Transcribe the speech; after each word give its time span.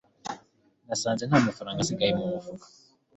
nasanze 0.87 1.23
nta 1.25 1.37
mafaranga 1.47 1.79
asigaye 1.81 2.11
mu 2.19 2.25
mufuka 2.31 2.65